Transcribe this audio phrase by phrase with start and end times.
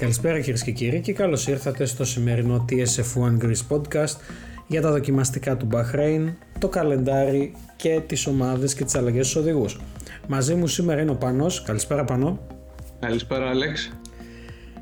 [0.00, 4.16] Καλησπέρα κυρίες και κύριοι και καλώς ήρθατε στο σημερινό TSF1 Greece Podcast
[4.66, 9.80] για τα δοκιμαστικά του Bahrain, το καλεντάρι και τις ομάδες και τις αλλαγές στους οδηγούς.
[10.26, 11.62] Μαζί μου σήμερα είναι ο Πανός.
[11.62, 12.46] Καλησπέρα Πανό.
[13.00, 13.90] Καλησπέρα Άλεξ.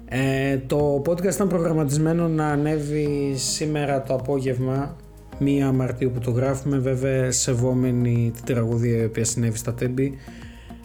[0.08, 4.96] Ε, το podcast ήταν προγραμματισμένο να ανέβει σήμερα το απόγευμα
[5.40, 10.18] 1 Μαρτίου που το γράφουμε βέβαια σεβόμενη την τραγωδία η οποία συνέβη στα Τέμπη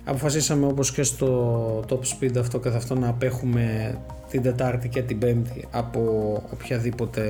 [0.06, 3.98] αποφασίσαμε όπως και στο Top Speed αυτό καθ' αυτό να απέχουμε
[4.30, 6.02] την Τετάρτη και την Πέμπτη από
[6.54, 7.24] οποιαδήποτε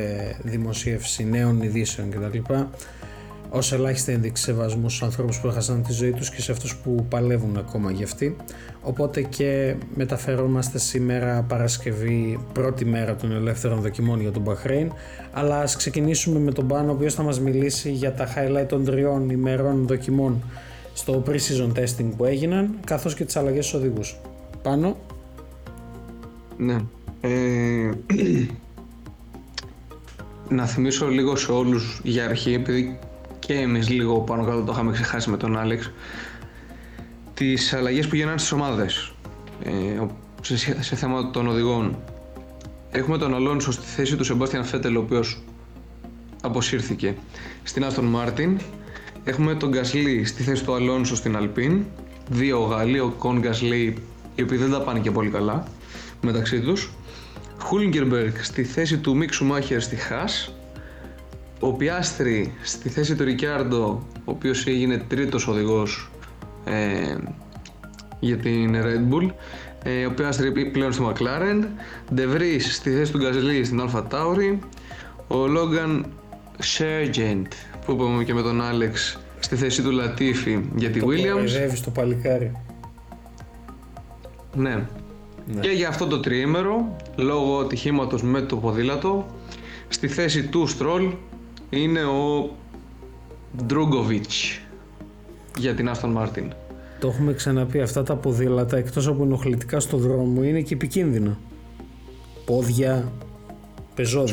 [0.44, 2.54] δημοσίευση νέων ειδήσεων κτλ.
[3.50, 7.06] Ω ελάχιστη ένδειξη σεβασμού στους ανθρώπους που έχασαν τη ζωή τους και σε αυτούς που
[7.10, 8.36] παλεύουν ακόμα για αυτή.
[8.82, 14.92] Οπότε και μεταφερόμαστε σήμερα Παρασκευή, πρώτη μέρα των ελεύθερων δοκιμών για τον Μπαχρέιν.
[15.34, 18.84] Αλλά ας ξεκινήσουμε με τον Πάνο, ο οποίος θα μας μιλήσει για τα highlight των
[18.84, 20.44] τριών ημερών δοκιμών
[20.94, 24.20] στο pre-season testing που έγιναν, καθώς και τις αλλαγές στους οδηγούς.
[24.62, 24.98] Πάνω.
[26.58, 26.78] Ναι.
[27.22, 27.90] Ε,
[30.50, 33.00] να θυμίσω λίγο σε όλους για αρχή, επειδή
[33.40, 35.92] και εμείς λίγο πάνω κάτω το είχαμε ξεχάσει με τον Άλεξ,
[37.34, 39.14] τις αλλαγές που γίνανε στις ομάδες
[39.64, 39.72] ε,
[40.42, 41.98] σε, σε θέμα των οδηγών.
[42.92, 45.42] Έχουμε τον Αλόνσο στη θέση του Σεμπάστιαν Φέτελ, ο οποίος
[46.42, 47.16] αποσύρθηκε
[47.64, 48.60] στην Άστον Μάρτιν
[49.26, 51.86] Έχουμε τον Γκασλί στη θέση του Αλόνσο στην Αλπίν.
[52.30, 53.98] Δύο Γάλλοι, Οκόν Γκασλί,
[54.36, 55.64] οι οποίοι δεν τα πάνε και πολύ καλά
[56.22, 56.92] μεταξύ τους.
[57.60, 60.56] Χούλγκερμπεργκ στη θέση του Μικ Σουμάχερ στη Χάς.
[61.60, 66.12] Ο Πιάστρι στη θέση του Ρικιάρντο, ο οποίος έγινε τρίτος οδηγός
[66.66, 67.16] ε,
[68.20, 69.30] για την Red Bull.
[69.84, 71.68] Ε, ο Πιάστρι πλέον στη McLaren.
[72.14, 74.58] Ντε Βρις στη θέση του Γκασλί στην Alpha Tauri.
[75.28, 76.06] Ο Λόγκαν
[76.60, 77.48] Σέρτζεντ
[77.86, 81.78] που είπαμε και με τον Άλεξ στη θέση του Λατίφη για τη, το Williams.
[81.84, 82.52] Το παλικάρι.
[84.56, 84.88] Ναι.
[85.54, 85.60] ναι.
[85.60, 89.26] Και για αυτό το τριήμερο, λόγω ατυχήματος με το ποδήλατο,
[89.88, 91.12] στη θέση του Στρόλ
[91.70, 92.50] είναι ο
[93.66, 94.62] Ντρούγκοβιτς
[95.58, 96.54] για την Άστον Μάρτιν.
[97.00, 101.38] Το έχουμε ξαναπεί, αυτά τα ποδήλατα εκτός από ενοχλητικά στο δρόμο είναι και επικίνδυνα.
[102.46, 103.12] Πόδια,
[103.96, 104.24] πεζό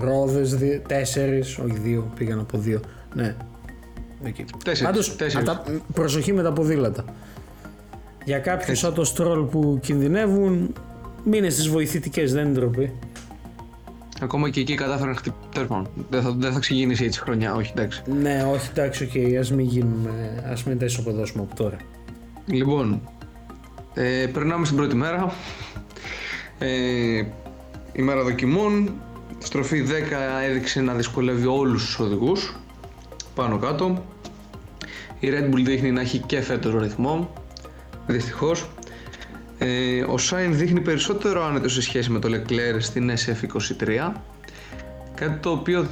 [0.00, 2.80] δύο, ρόδε, τέσσερις, όχι δύο, πήγαν από δύο.
[3.14, 3.34] Ναι.
[4.22, 4.44] Εκεί.
[4.64, 5.16] Τέσσερις,
[5.92, 7.04] προσοχή με τα ποδήλατα.
[8.24, 10.74] Για κάποιους σαν το στρόλ που κινδυνεύουν,
[11.24, 12.92] μείνε στις βοηθητικές, δεν είναι ντροπή.
[14.20, 15.88] Ακόμα και εκεί κατάφεραν να χτυπήσουν.
[16.10, 18.02] Δεν θα, δεν θα ξεκινήσει έτσι χρονιά, όχι εντάξει.
[18.20, 20.10] Ναι, όχι εντάξει, οκ, okay, ας μην γίνουμε.
[20.44, 21.76] Α μην τα ισοπεδώσουμε από τώρα.
[22.46, 23.00] Λοιπόν,
[23.94, 25.32] ε, περνάμε στην πρώτη μέρα.
[26.58, 27.22] Ε,
[27.92, 28.94] ημέρα δοκιμών.
[29.46, 29.92] Στροφή 10
[30.48, 32.56] έδειξε να δυσκολεύει όλους τους οδηγούς
[33.34, 34.04] πάνω κάτω.
[35.20, 37.32] Η Red Bull δείχνει να έχει και φέτος ρυθμό,
[38.06, 38.70] δυστυχώς.
[39.58, 44.12] Ε, ο Sainz δείχνει περισσότερο άνετο σε σχέση με το Leclerc στην SF23
[45.14, 45.86] κάτι το οποίο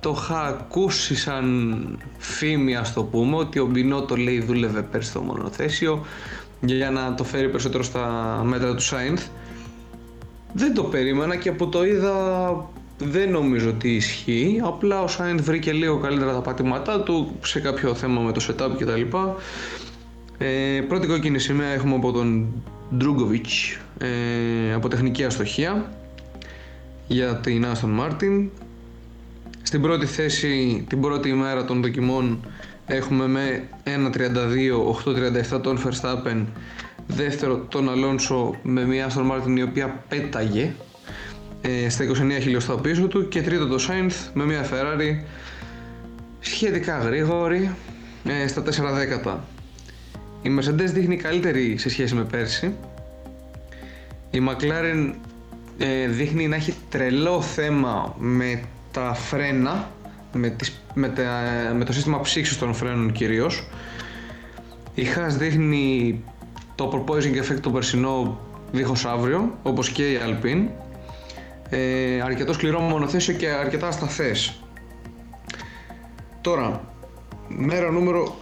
[0.00, 5.20] το είχα ακούσει σαν φήμη ας το πούμε ότι ο Μπινότο λέει δούλευε πέρσι στο
[5.20, 6.06] μονοθέσιο
[6.60, 9.18] για να το φέρει περισσότερο στα μέτρα του Sainz
[10.52, 12.54] δεν το περίμενα και από το είδα
[12.98, 14.60] δεν νομίζω ότι ισχύει.
[14.64, 18.70] Απλά ο Σάιντ βρήκε λίγο καλύτερα τα πατήματά του σε κάποιο θέμα με το setup
[18.78, 19.16] κτλ.
[20.38, 22.46] Ε, πρώτη κόκκινη σημαία έχουμε από τον
[22.96, 25.92] Ντρούγκοβιτς ε, από τεχνική αστοχία
[27.06, 28.48] για την Aston Martin.
[29.62, 32.40] Στην πρώτη θέση, την πρώτη ημέρα των δοκιμών
[32.86, 36.44] έχουμε με 1.32, 8.37 τον Verstappen
[37.10, 40.74] δεύτερο τον Αλόνσο με μια Aston Martin η οποία πέταγε
[41.60, 45.24] ε, στα 29 χιλιοστά πίσω του και τρίτο το Sainz με μια Ferrari
[46.40, 47.70] σχετικά γρήγορη
[48.24, 49.44] ε, στα 4 δέκατα.
[50.42, 52.74] Η Mercedes δείχνει καλύτερη σε σχέση με πέρσι.
[54.30, 55.12] Η McLaren
[55.78, 59.90] ε, δείχνει να έχει τρελό θέμα με τα φρένα,
[60.32, 61.42] με, τις, με, τα,
[61.76, 63.66] με το σύστημα ψύξης των φρένων κυρίως.
[64.94, 66.22] Η Haas δείχνει
[66.80, 68.40] το porpoising effect το περσινό
[68.72, 70.66] δίχως αύριο, όπως και η Alpine.
[71.68, 74.62] Ε, αρκετό σκληρό μονοθέσιο και αρκετά ασταθές.
[76.40, 76.80] Τώρα,
[77.48, 78.36] μέρα νούμερο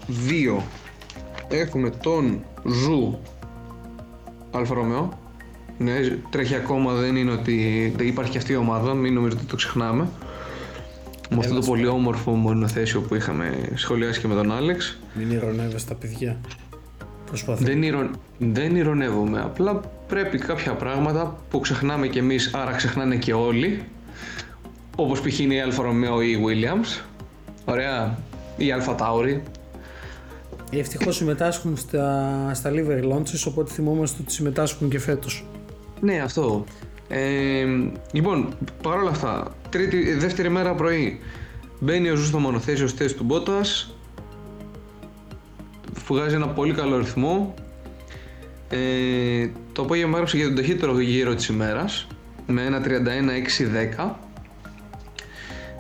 [0.58, 0.62] 2.
[1.48, 3.18] Έχουμε τον Ζου
[4.50, 5.18] Alfa Romeo.
[5.78, 5.92] Ναι,
[6.30, 10.08] τρέχει ακόμα, δεν είναι ότι δεν υπάρχει αυτή η ομάδα, μην νομίζετε ότι το ξεχνάμε.
[11.30, 14.98] Με αυτό το πολύ όμορφο μονοθέσιο που είχαμε σχολιάσει και με τον Άλεξ.
[15.14, 16.40] Μην ειρωνεύεσαι τα παιδιά.
[17.58, 18.10] Δεν, ειρω...
[18.38, 19.40] δεν ειρωνεύομαι.
[19.40, 23.82] Απλά πρέπει κάποια πράγματα που ξεχνάμε κι εμείς, άρα ξεχνάνε και όλοι.
[24.96, 25.38] Όπως π.χ.
[25.38, 27.02] είναι η Alfa Romeo ή η Williams.
[27.64, 28.18] Ωραία.
[28.56, 29.40] Ή η Alpha Tauri.
[30.70, 35.46] Ευτυχώς συμμετάσχουν στα, στα livery launches, οπότε θυμόμαστε ότι συμμετάσχουν και φέτος.
[36.00, 36.64] Ναι, αυτό.
[37.08, 37.64] Ε,
[38.12, 38.48] λοιπόν,
[38.82, 41.20] παρόλα αυτά, τρίτη, δεύτερη μέρα πρωί
[41.80, 43.97] μπαίνει ο Ζου στο μονοθέσιο στη θέση του Μπότας.
[46.08, 47.54] Βγάζει ένα πολύ καλό ρυθμό.
[48.68, 52.06] Ε, το απόγευμα έγραψε για τον ταχύτερο γύρο της ημέρας
[52.46, 52.82] με ένα
[53.96, 54.10] 31-6-10.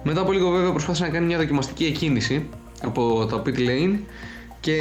[0.02, 2.48] Μετά από λίγο βέβαια προσπάθησε να κάνει μια δοκιμαστική εκκίνηση
[2.82, 3.98] από τα pit lane
[4.60, 4.76] και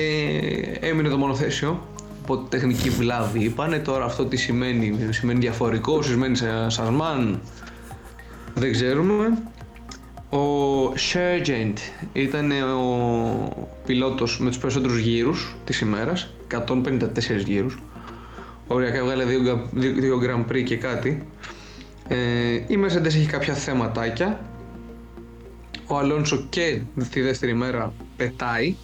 [0.80, 1.88] έμεινε το μονοθέσιο
[2.22, 6.36] από τεχνική βλάβη είπανε τώρα αυτό τι σημαίνει, σημαίνει διαφορικό, σημαίνει
[6.68, 7.42] σασμάν
[8.54, 9.38] δεν ξέρουμε
[10.30, 11.74] ο Sergeant
[12.14, 17.78] ήταν ο πιλότος με τους περισσότερους γύρους της ημέρας 154 γύρους.
[18.68, 19.24] Οριακά έβγαλε
[19.76, 21.28] 2 Grand Prix και κάτι.
[22.08, 22.18] Ε,
[22.54, 24.40] η Mercedes έχει κάποια θεματάκια.
[25.88, 26.82] Ο Αλόνσο και
[27.12, 28.76] τη δεύτερη μέρα πετάει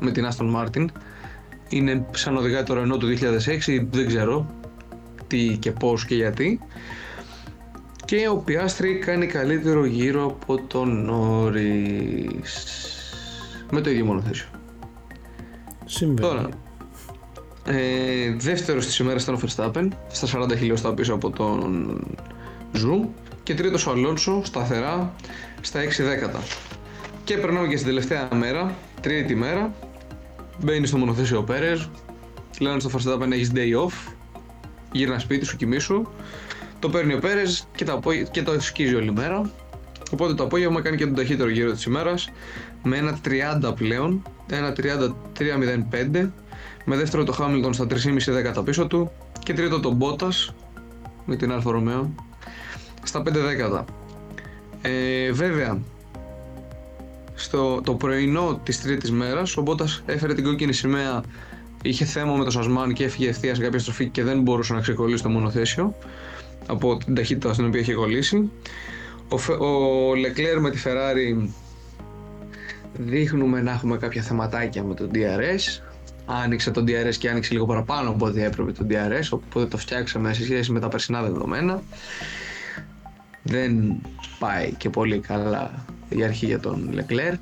[0.00, 0.86] με την Aston Martin.
[1.68, 3.16] Είναι σαν οδηγάει το Renault του
[3.66, 4.54] 2006 δεν ξέρω
[5.26, 6.60] τι και πώς και γιατί
[8.06, 12.46] και ο Πιάστρη κάνει καλύτερο γύρο από τον Norris
[13.70, 14.46] με το ίδιο μονοθέσιο
[15.84, 16.28] Συμβαίνει.
[16.28, 16.48] Τώρα,
[17.64, 22.00] ε, δεύτερος της ημέρας ήταν ο Verstappen στα 40 χιλιοστά πίσω από τον
[22.72, 23.10] Ζου
[23.42, 25.14] και τρίτος ο Αλόνσο σταθερά
[25.60, 26.42] στα 6 δέκατα.
[27.24, 29.74] Και περνάμε και στην τελευταία μέρα, τρίτη μέρα,
[30.58, 31.88] μπαίνει στο μονοθέσιο ο Πέρες,
[32.58, 34.12] λένε στο Verstappen έχεις day off,
[34.92, 36.06] γύρνα σπίτι σου, κοιμήσου,
[36.78, 38.00] το παίρνει ο Πέρες και το,
[38.30, 39.50] και το σκίζει όλη μέρα.
[40.12, 42.30] Οπότε το απόγευμα κάνει και τον ταχύτερο γύρο της ημέρας
[42.82, 43.18] με ένα
[43.62, 46.30] 30 πλέον, ένα 33-05
[46.84, 49.10] με δεύτερο το Hamilton στα 3,5 δέκατα πίσω του
[49.42, 50.54] και τρίτο το Bottas
[51.24, 52.06] με την Alfa Romeo
[53.02, 53.84] στα 5 δέκατα.
[54.82, 55.78] Ε, βέβαια,
[57.34, 61.22] στο το πρωινό της τρίτης μέρας ο Bottas έφερε την κόκκινη σημαία
[61.82, 64.80] είχε θέμα με το Σασμάν και έφυγε ευθεία σε κάποια στροφή και δεν μπορούσε να
[64.80, 65.94] ξεκολλήσει το μονοθέσιο
[66.66, 68.50] από την ταχύτητα στην οποία είχε κολλήσει.
[69.28, 71.48] Ο, ο Leclerc με τη Ferrari
[72.92, 75.82] δείχνουμε να έχουμε κάποια θεματάκια με το DRS
[76.26, 80.32] άνοιξε το DRS και άνοιξε λίγο παραπάνω από ό,τι έπρεπε το DRS οπότε το φτιάξαμε
[80.32, 81.82] σε σχέση με τα περσινά δεδομένα.
[83.42, 84.00] Δεν
[84.38, 87.38] πάει και πολύ καλά η αρχή για τον Leclerc.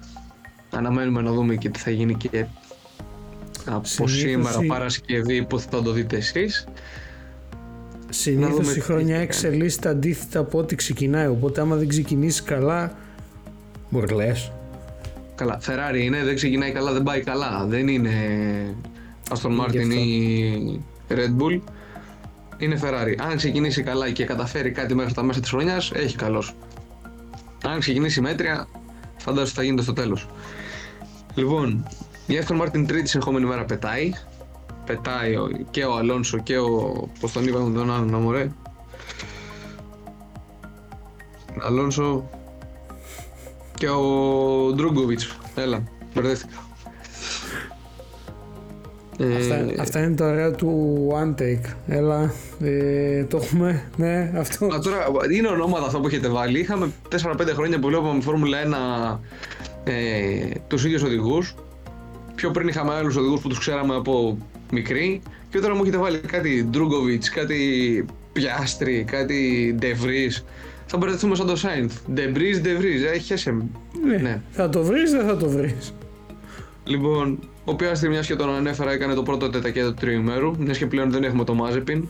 [0.71, 2.47] Αναμένουμε να δούμε και τι θα γίνει και
[3.65, 6.67] από σήμερα Παρασκευή που θα το δείτε εσείς
[8.17, 11.27] Συνήθως η χρονιά εξελίσσεται αντίθετα από ό,τι ξεκινάει.
[11.27, 12.97] Οπότε, άμα δεν ξεκινήσεις καλά,
[13.91, 14.07] μπορεί
[15.35, 17.67] Καλά, Ferrari είναι, δεν ξεκινάει καλά, δεν πάει καλά.
[17.69, 18.11] Δεν είναι
[19.29, 21.61] Aston Martin ή Red Bull.
[22.59, 23.15] Είναι Ferrari.
[23.31, 26.55] Αν ξεκινήσει καλά και καταφέρει κάτι μέχρι τα μέσα της χρονιάς, έχει καλός.
[27.65, 28.69] Αν ξεκινήσει μέτρια,
[29.17, 30.29] φαντάζομαι θα γίνεται στο τέλος.
[31.35, 31.89] Λοιπόν,
[32.27, 34.13] η Aston Martin τρίτη συνεχόμενη μέρα πετάει.
[34.87, 35.35] Πετάει
[35.71, 37.09] και ο Αλόνσο και ο.
[37.21, 38.51] Πώς τον είπαμε τον άλλον, να μωρέ.
[41.61, 42.29] Αλόνσο
[43.75, 45.37] και ο Ντρούγκοβιτς.
[45.55, 45.83] Έλα,
[46.15, 46.65] μπερδεύτηκα.
[49.21, 51.73] Αυτά, ε, αυτά, είναι το ωραίο του One Take.
[51.87, 53.89] Έλα, ε, το έχουμε.
[53.97, 54.67] Ναι, αυτό.
[54.67, 56.59] Α, τώρα, είναι ονόματα αυτό που έχετε βάλει.
[56.59, 59.21] Είχαμε 4-5 χρόνια που βλέπαμε Φόρμουλα 1
[59.85, 61.55] ε, τους ίδιους οδηγούς.
[62.35, 64.39] Πιο πριν είχαμε άλλους οδηγούς που τους ξέραμε από
[64.73, 65.23] μικροί.
[65.51, 70.31] Και τώρα μου έχετε βάλει κάτι Ντρούγκοβιτ, κάτι Πιάστρι, κάτι Ντεβρί.
[70.87, 71.99] Θα μπερδευτούμε σαν το Σάινθ.
[72.13, 73.51] Ντεμπρί, Ντεβρί, έχει
[74.07, 74.17] ναι.
[74.17, 74.41] ναι.
[74.51, 75.95] Θα το βρεις, δεν θα το βρεις.
[76.85, 80.59] Λοιπόν, ο Πιάστρι, μιας και τον ανέφερα, έκανε το πρώτο τετακέτο του τριημέρου.
[80.59, 82.09] Μιας και πλέον δεν έχουμε το Μάζεπιν.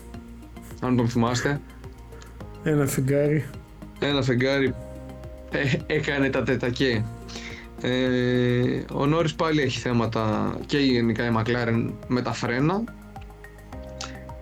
[0.80, 1.60] Αν τον θυμάστε.
[2.62, 3.44] Ένα φεγγάρι.
[3.98, 4.74] Ένα φεγγάρι
[5.50, 7.04] ε, έκανε τα τετακέ.
[7.86, 12.84] Ε, ο Νόρις πάλι έχει θέματα και γενικά η McLaren με τα φρένα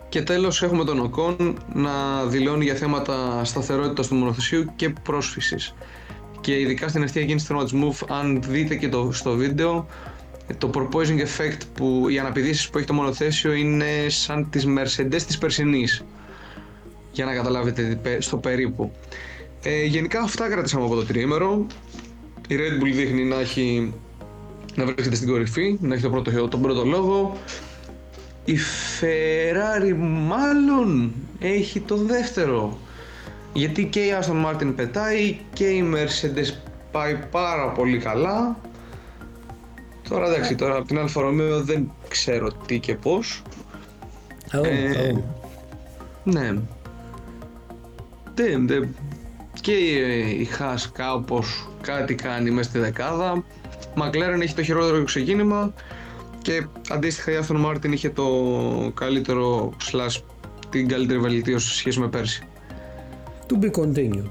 [0.09, 5.75] και τέλος έχουμε τον Οκόν να δηλώνει για θέματα σταθερότητας του μονοθεσίου και πρόσφυσης
[6.41, 9.87] και ειδικά στην ευθεία κίνηση του αν δείτε και το, στο βίντεο
[10.59, 15.39] το proposing effect που οι αναπηδήσεις που έχει το μονοθέσιο είναι σαν τις Mercedes της
[15.39, 16.05] περσινής
[17.13, 18.93] για να καταλάβετε στο περίπου.
[19.63, 21.67] Ε, γενικά αυτά κρατήσαμε από το τριήμερο.
[22.49, 23.93] Η Red Bull δείχνει να, έχει,
[24.75, 27.37] να βρίσκεται στην κορυφή, να έχει το πρώτο, τον πρώτο λόγο.
[28.45, 28.57] Η
[29.01, 29.95] Ferrari
[30.29, 32.79] μάλλον έχει το δεύτερο.
[33.53, 36.55] Γιατί και η Aston Martin πετάει και η Mercedes
[36.91, 38.57] πάει πάρα πολύ καλά.
[40.09, 43.43] Τώρα εντάξει, τώρα από την Alfa Romeo δεν ξέρω τι και πώς.
[44.53, 45.21] Oh, ε, oh.
[46.25, 46.55] Ναι.
[48.35, 48.95] Δεν, δεν.
[49.63, 53.45] Και η Haas κάπως κάτι κάνει μέσα στη δεκάδα.
[53.97, 55.73] McLaren έχει το χειρότερο ξεκίνημα
[56.43, 58.27] και αντίστοιχα η Aston Martin είχε το
[58.95, 60.21] καλύτερο slash
[60.71, 62.47] την καλύτερη βελτίωση σε σχέση με πέρσι.
[63.49, 64.31] To be continued.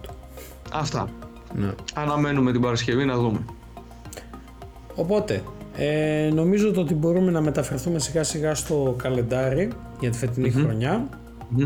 [0.74, 1.10] Αυτά.
[1.54, 1.72] Ναι.
[1.94, 3.46] Αναμένουμε την Παρασκευή να δούμε.
[4.96, 5.44] Οπότε,
[5.76, 11.10] ε, νομίζω ότι μπορούμε να μεταφερθούμε σιγά σιγά στο καλεντάρι για τη φετινη χρονιά.
[11.50, 11.66] Μμμ.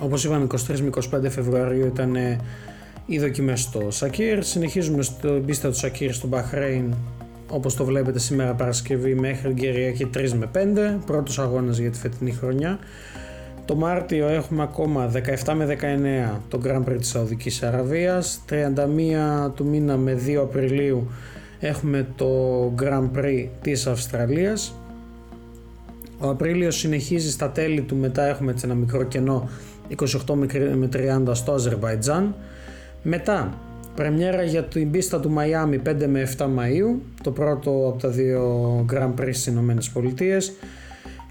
[0.00, 0.90] Όπως είπαμε 23 με
[1.26, 2.38] 25 Φεβρουαρίου ήταν ε,
[3.12, 4.42] οι δοκιμές στο Σακίρ.
[4.42, 6.94] Συνεχίζουμε στην πίστα του Σακίρ στο Μπαχρέιν
[7.50, 10.98] όπως το βλέπετε σήμερα Παρασκευή μέχρι την Κυριακή 3 με 5.
[11.06, 12.78] Πρώτος αγώνας για τη φετινή χρονιά.
[13.64, 15.10] Το Μάρτιο έχουμε ακόμα
[15.44, 15.78] 17 με
[16.34, 18.40] 19 το Grand Prix της Σαουδικής Αραβίας.
[18.48, 21.10] 31 του μήνα με 2 Απριλίου
[21.60, 22.28] έχουμε το
[22.80, 24.74] Grand Prix της Αυστραλίας.
[26.18, 29.48] Ο Απρίλιος συνεχίζει στα τέλη του, μετά έχουμε έτσι ένα μικρό κενό
[29.88, 30.34] 28
[30.76, 32.34] με 30 στο Αζερβαϊτζάν.
[33.02, 33.58] Μετά,
[33.94, 38.84] πρεμιέρα για την πίστα του Μαϊάμι 5 με 7 Μαΐου, το πρώτο από τα δύο
[38.92, 40.52] Grand Prix στις Ηνωμένες Πολιτείες.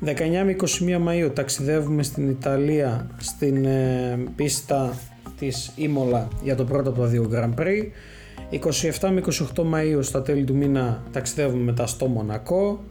[0.06, 0.12] 19
[0.46, 4.98] με 21 Μαΐου ταξιδεύουμε στην Ιταλία στην ε, πίστα
[5.40, 7.84] της Ήμολα για το πρώτο από τα δύο Grand Prix.
[9.00, 9.22] 27 με
[9.56, 12.84] 28 Μαΐου στα τέλη του μήνα ταξιδεύουμε μετά στο Μονακό.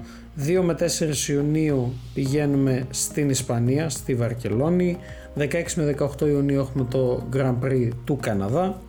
[0.47, 4.99] 2 με 4 Ιουνίου πηγαίνουμε στην Ισπανία, στη Βαρκελόνη.
[5.39, 8.81] 16 με 18 Ιουνίου έχουμε το Grand Prix του Καναδά.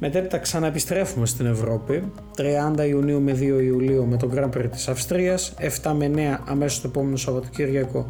[0.00, 2.12] Μετέπειτα ξαναεπιστρέφουμε στην Ευρώπη.
[2.36, 5.54] 30 Ιουνίου με 2 Ιουλίου με το Grand Prix της Αυστρίας.
[5.82, 8.08] 7 με 9 αμέσως το επόμενο Σαββατοκύριακο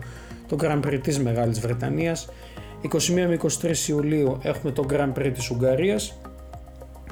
[0.48, 2.28] το Grand Prix της Μεγάλης Βρετανίας.
[2.82, 6.18] 21 με 23 Ιουλίου έχουμε το Grand Prix της Ουγγαρίας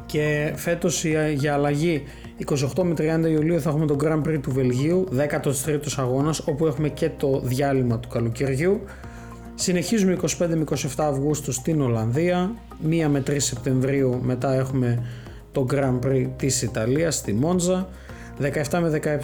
[0.07, 2.03] και φέτος η- για αλλαγή
[2.37, 6.89] 28 με 30 Ιουλίου θα έχουμε το Grand Prix του Βελγίου 13ος αγώνας όπου έχουμε
[6.89, 8.81] και το διάλειμμα του καλοκαιριού
[9.59, 12.55] Συνεχίζουμε 25 με 27 Αυγούστου στην Ολλανδία.
[12.89, 15.03] 1 με 3 Σεπτεμβρίου μετά έχουμε
[15.53, 17.89] το Grand Prix της Ιταλίας στη Μόντζα.
[18.41, 19.19] 17 με 17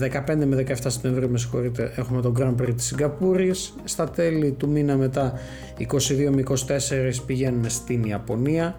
[0.00, 3.74] 15 με 17 Σεπτεμβρίου με συγχωρείτε έχουμε το Grand Prix της Σιγκαπούρης.
[3.84, 5.32] Στα τέλη του μήνα μετά
[5.78, 5.84] 22
[6.30, 6.54] με 24
[7.26, 8.76] πηγαίνουμε στην Ιαπωνία.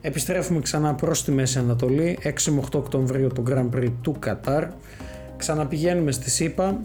[0.00, 2.18] Επιστρέφουμε ξανά προς τη Μέση Ανατολή.
[2.22, 4.66] 6 με 8 Οκτωβρίου το Grand Prix του Κατάρ.
[5.36, 6.80] Ξαναπηγαίνουμε στη ΣΥΠΑ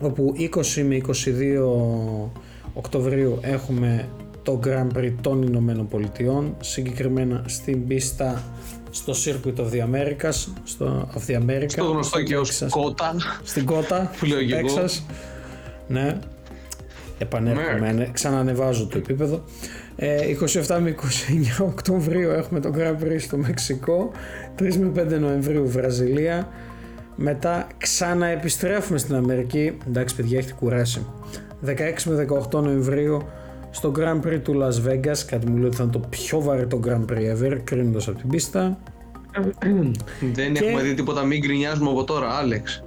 [0.00, 2.30] όπου 20 με 22
[2.74, 4.08] Οκτωβρίου έχουμε
[4.42, 8.42] το Grand Prix των Ηνωμένων Πολιτειών συγκεκριμένα στην πίστα
[8.90, 12.68] στο Circuit of the Americas στο of the America, Το γνωστό και ως Texas.
[12.70, 13.14] κότα.
[13.42, 14.68] στην Κότα, Που λέω και εγώ.
[14.76, 15.02] Texas.
[15.88, 16.18] Ναι.
[17.18, 18.08] Επανέρχομαι, ναι.
[18.12, 19.44] ξανανεβάζω το επίπεδο.
[19.96, 20.18] Ε,
[20.66, 20.94] 27 με
[21.60, 24.10] 29 Οκτωβρίου έχουμε το Grand Prix στο Μεξικό.
[24.58, 26.48] 3 με 5 Νοεμβρίου Βραζιλία.
[27.16, 29.78] Μετά ξαναεπιστρέφουμε στην Αμερική.
[29.88, 31.06] Εντάξει παιδιά έχετε κουράσει.
[31.66, 31.72] 16
[32.04, 33.22] με 18 Νοεμβρίου
[33.70, 35.18] στο Grand Prix του Las Vegas.
[35.26, 38.28] Κάτι μου λέει ότι θα είναι το πιο βαρετό Grand Prix ever, κρίνοντας από την
[38.28, 38.78] πίστα.
[40.34, 42.82] Δεν Και- έχουμε δει τίποτα, μην γκρινιάζουμε από τώρα, Άλεξ.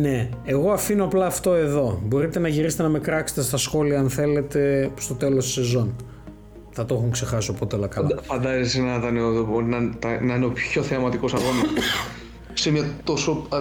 [0.00, 2.00] Ναι, εγώ αφήνω απλά αυτό εδώ.
[2.04, 5.94] Μπορείτε να γυρίσετε να με κράξετε στα σχόλια αν θέλετε στο τέλος της σεζόν.
[6.70, 8.18] Θα το έχουν ξεχάσει οπότε όλα καλά.
[8.22, 11.66] Φαντάζεσαι να, ήταν ο, να, τα- να είναι ο πιο θεαματικός αγώνας.
[12.52, 13.58] σε μια τόσο α,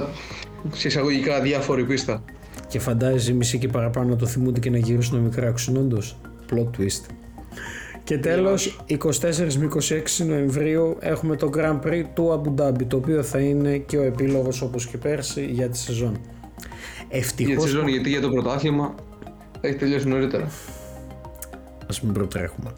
[0.74, 2.24] σε εισαγωγικά διάφορη πίστα.
[2.68, 5.78] Και φαντάζεσαι οι μισοί και παραπάνω να το θυμούνται και να γυρίσουν να με κράξουν
[5.78, 6.18] όντως.
[6.52, 7.06] Plot twist.
[8.04, 8.98] Και τέλος, 24
[9.58, 9.68] με
[10.20, 14.02] 26 Νοεμβρίου έχουμε το Grand Prix του Abu Dhabi, το οποίο θα είναι και ο
[14.02, 16.12] επίλογος όπως και πέρσι για τη σεζόν.
[16.12, 16.22] Για
[17.10, 18.96] τη Ευτυχώς σεζόν, γιατί για το πρωτάθλημα
[19.62, 20.52] έχει τελειώσει νωρίτερα.
[21.90, 22.72] Ας μην προτρέχουμε.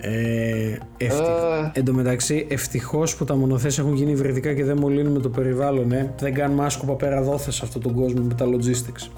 [0.00, 1.28] Ε, ευτυχ...
[1.28, 1.70] Α.
[1.74, 5.92] Εν τω μεταξύ, ευτυχώς που τα μονοθέσια έχουν γίνει υβριδικά και δεν μολύνουμε το περιβάλλον.
[5.92, 6.14] Ε.
[6.18, 9.10] Δεν κάνουμε άσκοπα πέρα δόθες σε αυτόν τον κόσμο με τα logistics.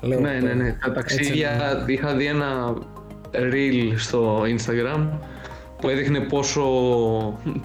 [0.00, 0.54] Λέω Ναι, τώρα.
[0.54, 0.76] ναι, ναι.
[0.84, 2.74] Τα ταξίδια είχα δει ένα
[3.32, 5.08] reel στο Instagram
[5.80, 6.62] που έδειχνε πόσο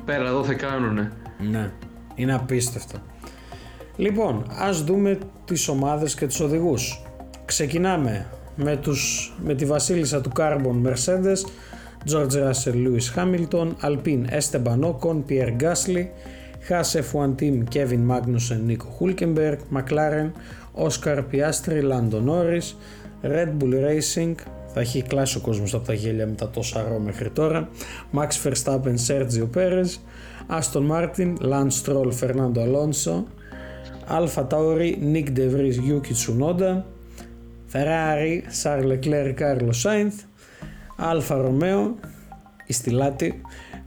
[0.06, 1.12] πέρα εδώ θα κάνουνε.
[1.52, 1.72] Ναι,
[2.16, 2.98] είναι απίστευτο.
[3.96, 7.02] Λοιπόν, ας δούμε τις ομάδες και τους οδηγούς.
[7.46, 11.50] Ξεκινάμε με, τους, με τη βασίλισσα του Carbon Mercedes,
[12.06, 16.10] George Russell Lewis Hamilton, Alpine Esteban Ocon, Pierre Gasly,
[16.68, 20.32] Haas F1 Team Kevin Magnussen, Nico Hulkenberg, McLaren,
[20.74, 22.76] Oscar Piastri, Lando Norris,
[23.22, 24.36] Red Bull Racing,
[24.74, 27.70] θα έχει κλάσει ο κόσμος από τα γέλια με τα τόσα ρο μέχρι τώρα,
[28.14, 29.98] Max Verstappen, Sergio Perez,
[30.50, 33.26] Aston Martin, Lance Stroll, Fernando Alonso,
[34.08, 36.84] Alpha Tauri, Nick De Vries, Yuki Tsunoda,
[37.68, 40.29] Ferrari, Charles Leclerc, Carlos Sainz,
[41.02, 41.94] Alfa Romeo,
[42.66, 43.42] η στυλάτη,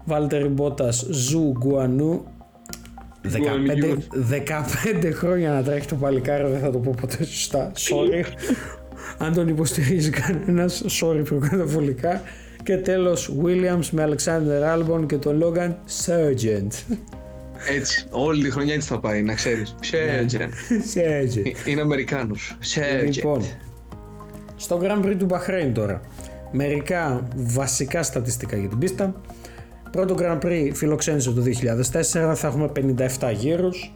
[0.09, 2.25] Valtteri Bottas, Ζου Γκουανού,
[3.23, 3.29] 15,
[5.05, 8.25] 15 χρόνια να τρέχει το παλικάρι, δεν θα το πω ποτέ σωστά, sorry.
[9.19, 12.23] Αν τον υποστηρίζει κανένας, sorry προκαταβολικά.
[12.63, 15.71] Και τέλος Williams με Alexander Albon και τον Logan
[16.05, 16.97] Sargent.
[17.69, 19.75] Έτσι, όλη τη χρονιά έτσι θα πάει, να ξέρεις.
[19.81, 20.51] Σέργεν.
[20.95, 21.69] Sargent.
[21.69, 22.57] Είναι Αμερικάνος.
[22.61, 23.13] Σέργεν.
[23.13, 23.43] Λοιπόν,
[24.57, 26.01] Στο Grand Prix του Bahrain τώρα.
[26.53, 29.15] Μερικά βασικά στατιστικά για την πίστα.
[29.91, 32.71] Πρώτο Grand Prix φιλοξένησε το 2004, θα έχουμε
[33.19, 33.93] 57 γύρους.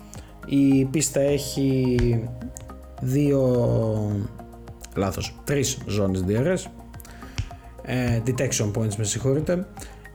[0.46, 1.96] Η πίστα έχει
[3.00, 4.20] δύο,
[4.96, 6.70] λάθος, τρεις ζώνες DRS.
[7.82, 9.66] Ε, detection points με συγχωρείτε.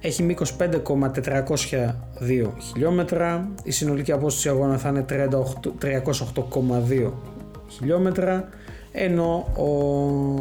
[0.02, 3.50] Έχει μήκος 5,402 χιλιόμετρα.
[3.64, 7.12] Η συνολική απόσταση αγώνα θα είναι 308,2
[7.68, 8.50] χιλιόμετρα
[8.92, 9.66] ενώ ο,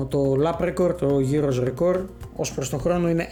[0.04, 2.04] το lap record, το γύρος record
[2.36, 3.28] ως προς τον χρόνο είναι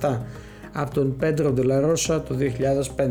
[0.00, 0.18] 1.31.447
[0.72, 2.36] από τον Πέντρο Ντελαρόσα το
[2.96, 3.08] 2005.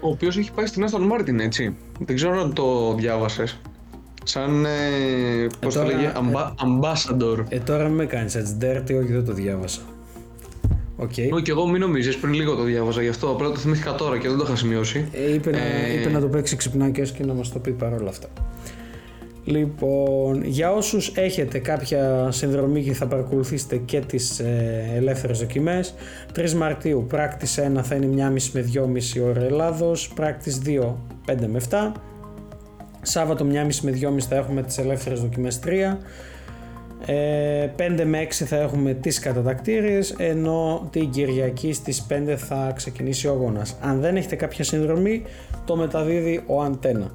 [0.00, 3.60] Ο οποίος έχει πάει στην Aston Martin έτσι, δεν ξέρω αν το διάβασες.
[4.24, 4.68] Σαν, ε,
[5.60, 6.12] πώς το λέγε,
[6.56, 7.44] ambassador.
[7.48, 9.80] Ε, τώρα με κάνεις έτσι dirty, όχι δεν το διάβασα.
[11.02, 11.42] Okay.
[11.42, 14.28] και εγώ μην νομίζεις, πριν λίγο το διάβαζα γι' αυτό, απλά το θυμήθηκα τώρα και
[14.28, 15.08] δεν το είχα σημειώσει.
[15.12, 18.08] Ε, είπε, να, ε, είπε να το παίξει ξυπνάκια και να μας το πει παρόλα
[18.08, 18.28] αυτά.
[19.44, 25.94] Λοιπόν, για όσους έχετε κάποια συνδρομή και θα παρακολουθήσετε και τις ε, ελεύθερες δοκιμές
[26.36, 30.94] 3 Μαρτίου πράκτης 1 θα είναι 1,5 με 2,5 ώρα Ελλάδος πράκτης 2
[31.26, 31.92] 5 με 7
[33.02, 35.68] Σάββατο 1,5 με 2,5 θα έχουμε τις ελεύθερες δοκιμές 3
[37.06, 43.26] 5 ε, με 6 θα έχουμε τις κατατακτήριες ενώ την Κυριακή στις 5 θα ξεκινήσει
[43.28, 43.76] ο αγώνας.
[43.80, 45.22] Αν δεν έχετε κάποια συνδρομή
[45.64, 47.10] το μεταδίδει ο Αντένα.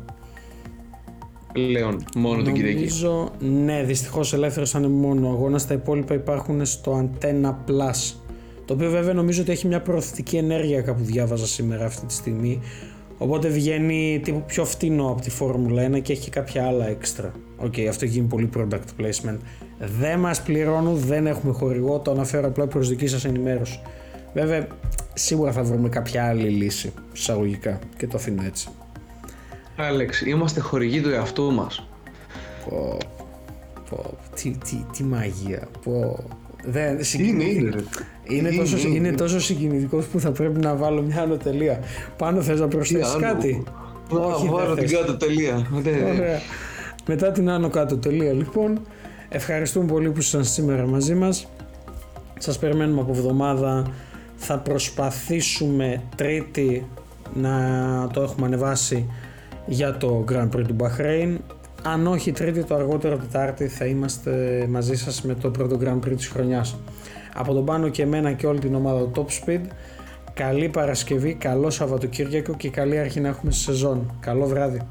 [1.56, 2.78] Λέων, μόνο την Κυριακή.
[2.78, 5.68] Νομίζω, ναι, δυστυχώς ελεύθερος θα είναι μόνο ο αγώνας.
[5.68, 8.16] Τα υπόλοιπα υπάρχουν στο Antenna Plus.
[8.66, 12.62] Το οποίο βέβαια νομίζω ότι έχει μια προωθητική ενέργεια κάπου διάβαζα σήμερα αυτή τη στιγμή.
[13.18, 17.32] Οπότε βγαίνει τύπου πιο φτηνό από τη Φόρμουλα 1 και έχει και κάποια άλλα έξτρα.
[17.58, 19.38] Οκ, okay, αυτό γίνει πολύ product placement.
[20.00, 23.80] Δεν μας πληρώνουν, δεν έχουμε χορηγό, το αναφέρω απλά προς δική σας ενημέρωση.
[24.34, 24.68] Βέβαια,
[25.14, 28.68] σίγουρα θα βρούμε κάποια άλλη λύση, εισαγωγικά, και το αφήνω έτσι.
[29.76, 31.88] Άλεξ, είμαστε χορηγοί του εαυτού μας.
[32.70, 32.98] Πω,
[33.90, 36.24] πω, τι, τι, τι μαγεία, πω.
[36.68, 37.84] Δεν, είναι, είναι,
[38.24, 41.80] είναι, τόσο, είναι, τόσο συγκινητικός που θα πρέπει να βάλω μια άνω τελεία.
[42.18, 43.64] Πάνω θες να προσθέσεις κάτι;
[44.12, 45.68] Να βάλω την κάτω τελεία.
[45.74, 46.40] Ωραία.
[47.08, 48.82] Μετά την άνω κάτω τελεία λοιπόν.
[49.30, 51.48] Ευχαριστούμε πολύ που ήσασταν σήμερα μαζί μας.
[52.40, 53.88] Σας περιμένουμε από εβδομάδα.
[54.36, 56.86] Θα προσπαθήσουμε τρίτη
[57.34, 57.54] να
[58.14, 59.10] το έχουμε ανεβάσει
[59.66, 61.38] για το Grand Prix του Bahrain.
[61.88, 66.16] Αν όχι τρίτη, το αργότερο Τετάρτη θα είμαστε μαζί σας με το πρώτο Grand Prix
[66.16, 66.78] της χρονιάς.
[67.34, 69.62] Από τον πάνω και εμένα και όλη την ομάδα Top Speed,
[70.34, 74.18] καλή Παρασκευή, καλό Σαββατοκύριακο και καλή αρχή να έχουμε σεζόν.
[74.20, 74.82] Καλό βράδυ.